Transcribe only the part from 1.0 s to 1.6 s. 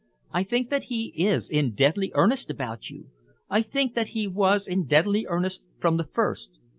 is